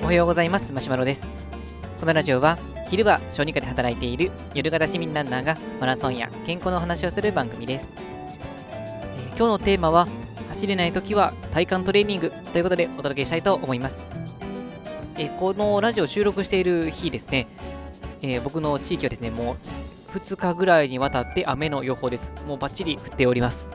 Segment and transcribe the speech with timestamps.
[0.00, 0.72] おはようございます。
[0.72, 1.22] マシュマロです。
[2.00, 10.06] このラジオは昼は小児科で働いている夜型市民ランナーがマラソンや健康の話をする番組です、えー今日のテーマは
[10.50, 13.98] 走れない時は体幹トレーニングということでお届けしたいと思います、
[15.18, 17.46] えーこのラジオを収録している日ですね、
[18.22, 19.56] えー僕の地域はですねもう
[20.18, 22.32] 2日ぐらいにわたって雨の予報です。
[22.46, 23.66] もうバッチリ降っております。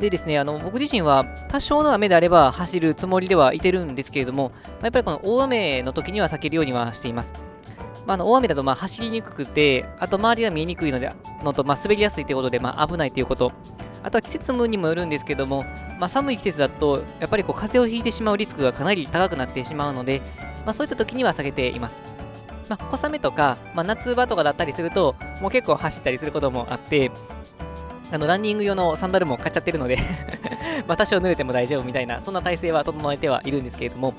[0.00, 7.32] でですね、あの僕自身は多少の雨であれば走るつもりではいてるんですけれども、やっぱりこの大雨の時には避けるようにはしています。
[8.06, 11.12] まあ、の大雨だとま走りにくくて、あと周りが見えにくいので
[11.44, 13.52] のと、ま、滑りやすいということで、ま、危ないということ、
[14.02, 15.64] あとは季節にもよるんですけども、
[16.00, 20.20] まあ、寒い季節だと、やっぱりこう風邪をひいてしまうリスクがかなり高くなってしまうので、
[20.64, 22.00] まあ、そういった時には避けています。
[22.68, 27.12] まあ、小雨とか、ま、夏場とかだったりすると、もう結構走ったりすることもあって、
[28.12, 29.98] あのランニング用のサンダルも買っちゃってるので
[30.86, 34.14] 多少濡れても大丈夫みたいな、そんな体制は整えてはいるんですけれども、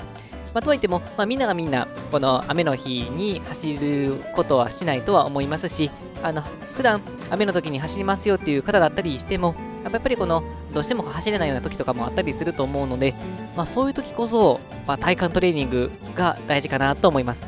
[0.53, 5.91] まあ、とはいっても、まあ、みんながみんな、この雨の日に走ることはしないとは思いますし、
[6.23, 6.41] あの
[6.75, 13.13] 普段雨の時に走りますよっていう方だったりしても、やっぱりこのどうしても走れないような時とかもあったりすると思うので、
[13.55, 17.45] まあ、そういう時こそ、まあ、体幹トレーニングが大事かなと思います。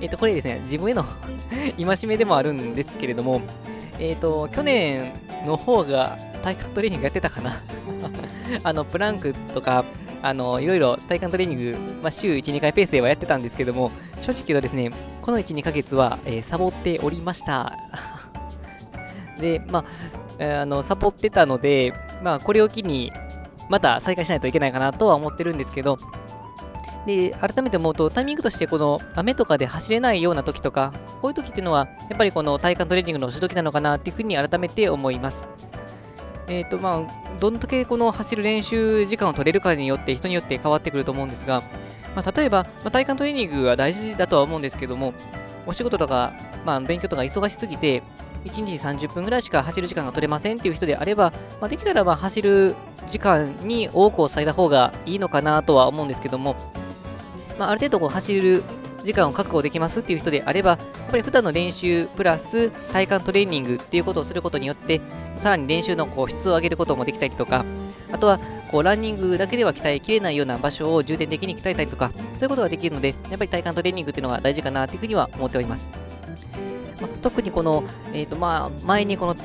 [0.00, 1.04] えっ、と、これですね、自分への
[1.76, 3.40] 戒めでもあるんですけれども、
[3.98, 5.12] えっ、と、去年
[5.46, 7.62] の方が体幹トレーニングやってたかな
[8.62, 9.84] あの、プランクとか、
[10.22, 14.90] あの、いろいろ体幹トレーニング、まあ、週1、2回ペースではやってたんですけども、正直言うとですね、
[15.22, 17.72] この1、2ヶ月は、えーサボっておりました。
[19.40, 19.84] で、ま
[20.38, 23.12] あ、あの、サボってたので、まあ、これを機に、
[23.68, 25.98] また再開しないといけないかなとは思ってるんですけど、
[27.06, 35.48] で、改めて思うと、タイミングとして、この雨とかで走れないような時とか、こういう時っていうのは、やっぱりこの体幹トレーニングのし時なのかなっていうふうに改めて思います。
[36.48, 41.62] えっ、と、まあ、どんだけこの走る練習時間を取れるかによって、人によって変わってくると思うんですが、
[42.16, 45.14] まあ、例えば、まあ、体幹トレーニングは大事だとは思うんですけども、
[45.66, 46.32] お仕事とか、
[46.64, 48.02] まあ、勉強とか忙しすぎて、
[48.44, 52.74] 1日30分ぐらいしか走る時間が取れませんっていう人であれば、まあ、できたらま走る
[53.06, 56.56] 時間に多くを割いた方がいいのかなとは思うんですけども、
[57.58, 58.62] まあ、ある程度こう走る
[59.04, 60.78] 時間を確保できますっていう人であれば、やっ
[61.10, 65.00] ぱり普段の練習プラス体幹トレーニングっていうことをすることによって、
[65.38, 67.64] さらに練習のこう質を上げることもできたりとか、
[68.12, 68.38] あとは
[68.70, 75.88] こうランニングだけでは鍛えきれないような場所を重点的に鍛えたりとか、そういうことができるので、やっぱり体幹トレーニングっていうのが大事かなというふうには思っております。
[77.00, 79.36] まあ、特にこの、えーとまあ、前にこの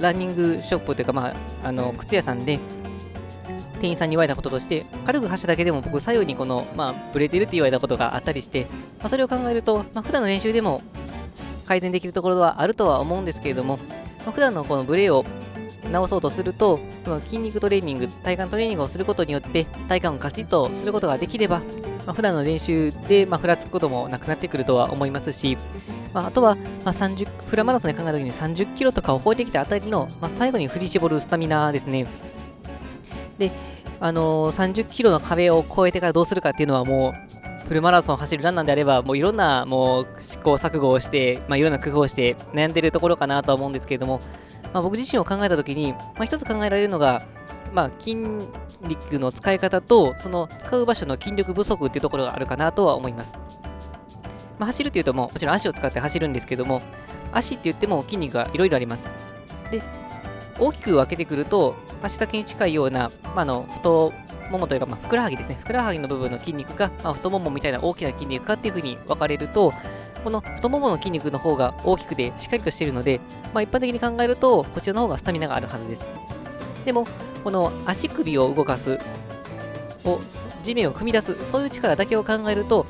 [0.00, 1.34] ランニングショップというか、まあ、
[1.68, 2.58] あの靴屋さんで
[3.76, 8.66] 店員さんに言われたこととして、軽く走っただけでも僕、左右にこの、まあ、ブレてるって言われたことがあったりして、
[8.98, 10.82] まあ、それを考えると、まあ、普段の練習でも
[11.66, 15.24] 改善できるところはあるとは思うんですけれども、まあ、普段のこのブレを
[15.90, 21.60] 直そうとすると、この筋肉トレーニング、体幹トレーニングをすることによって、体幹をカチッとすることができれば、
[22.06, 25.56] まあ、普段の練習で、まあ、ふらつくこともなくなってくるとは思いますし、
[26.12, 32.06] まあ、あとは、まあ、30フラマラソンで考えたときに30キロとかを超えてきたあたりの、まあ、最後に振り絞るスタミナですね。
[33.38, 33.50] で、
[34.00, 37.36] あのー30キロの壁を越えてからどうするかっていうのはもう、
[37.66, 44.20] フルマラソンを走るランナーであれば、もういろんなもう試行錯誤をして、まあ、いろんな工夫をして悩んでるところかなとは思うんですけれども、
[44.72, 47.22] まあ、僕自身を考えたときに、まあ、一つ考えられるのが、
[47.72, 48.16] まあ、筋
[48.82, 53.34] 肉の使い方と、その使う場所の筋力不足っていうところがあるかなとは思います。
[54.58, 56.82] まあ、走るっていうともう、もちろん足を使って走るんですけども、
[57.32, 59.06] 足って言っても筋肉がいろいろあります。
[59.70, 59.82] で、
[60.58, 64.12] 大きく分けてくると、足先に近いような、まあ、の太
[64.50, 69.72] ももというか、まあ、ふくらはぎですね、ふくらはぎの部分の筋肉が、まあ、太ももみたいな大きな筋肉かっていうふうに分かれると、
[70.24, 73.20] この太ももの筋肉の方が大きくてしっかりとしているので、
[73.52, 76.06] まあ、一般的に考えると、こちらの方がスタミナがあるはずです。
[76.84, 77.06] でも、
[77.44, 78.98] この足首を動かす、
[80.04, 80.20] を
[80.64, 82.86] 地面を踏み出す、そういう力だけを考えると、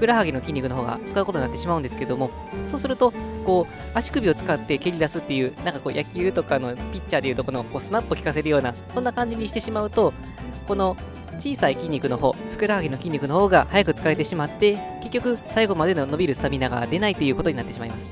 [0.00, 2.30] くらはぎの筋肉の方が使うことになってしまうんですけども、
[2.70, 3.12] そうすると、
[3.44, 10.14] こう、足首を使って蹴り出すっていう、なんかこう、野球とかのピッチャーでいうとこのこうスナップを効かせるような、そんな感じにしてしまうと、
[10.66, 10.96] この
[11.38, 18.04] 小さい筋肉の方、ふくらはぎの筋肉の方が早く疲れてしまって、結局、最後までの伸びるスタミナが出ないということになってしまいます。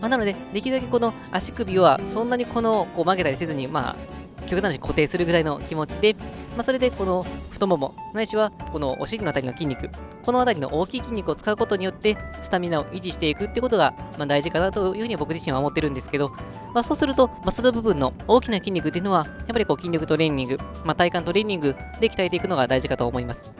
[0.00, 3.96] まあ、なので、できるだけこの足首はそんなにこのこう曲げたりせずに、まあ、
[4.50, 6.14] 極端に固定するぐらいの気持ちで、
[6.56, 9.88] まあ、それでこの太もも、ないしはこのお尻のあたりの筋肉、
[10.24, 16.30] このあたりの大きい筋肉を使うことによって、スタミナを維持していくってことが、まあ、大事かなというふうに僕自身は思ってるんですけど、
[16.74, 23.52] まあ、そうすると、まあ、その部分の大きな筋肉っていうのは、やっぱりこう筋力トレーニング、まあ、体幹トレーニングで鍛えていくのが大事かと思います。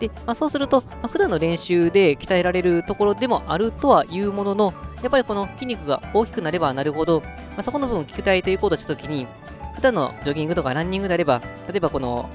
[0.00, 9.26] で、まあ、そうすると、まあ、普段の練習で鍛えられるところでもあるとはいうものの、やっぱりこの筋肉が大きくなればなるほど、まあ、そこの部分を鍛えていこうとしたときに、
[9.74, 12.30] 普段のジョギングとかランニングであれば、例えばこの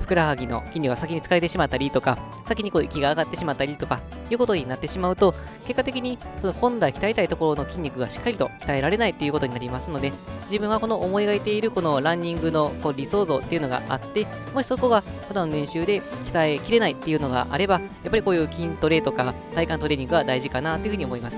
[0.00, 4.00] ふくらはぎの筋肉が先に疲れてしまったりとか、先にこう息が上がってしまったりとか、
[4.30, 10.12] いうことになってしまうと、結果的にその本来鍛えたいところの筋肉がしっかりと鍛えられないっていうことになりますので、
[10.46, 21.36] 自分はこの思い描いているこのランニングのこう理想像っていうのがあって、もしそこが普段の練習で鍛えきれないっていうのがあれば、やっぱりこういう筋トレとか体幹トレーニングが大事かなっていうふうに思います。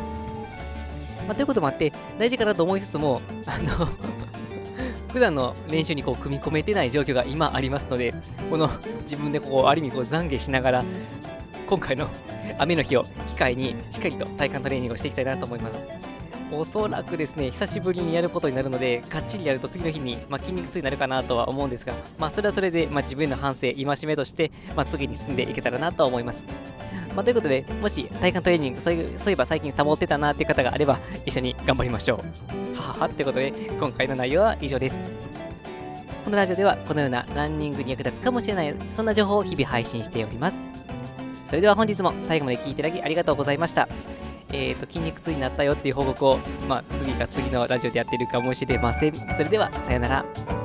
[1.26, 3.88] まあ、ということもあって、大事かなと思いつつも、あの
[5.12, 8.15] 普段の練習にこう組み込めてない状況が今ありますので、
[8.49, 8.71] この
[9.03, 10.85] 自分でこうある意味こう懺悔しながら、
[11.69, 12.09] 今回の
[12.59, 16.11] 雨の日を機会にしっかりと体幹トレーニングをしていきたいなと思います。
[16.53, 26.43] おそらくですね、久しぶりにやることになるので、がっちりやると次の日に、まあ、筋肉痛になるかなとは思うんですが、まあ、それはそれで、まあ、自分の反省、戒めとして、ま、次に進んでいけたらなと思います。
[27.15, 32.70] ま、ということで、もし体幹トレーニングそういえば最近サボってたなっていう方があれば、一緒に頑張りましょう。
[32.93, 34.97] ははってことで、今回の内容は以上です。
[36.25, 40.59] このラジオではこのようなランニングに役立つかもしれない、そんな情報を日々配信しております。
[41.49, 43.89] それでは本日も最後まで聴いていただきありがとうございました。
[44.53, 46.39] えーと、筋肉痛になったよっていう報告を、
[46.69, 49.15] まあ、次か次のラジオでやってるかもしれません。
[49.15, 50.60] それでは、さよなら。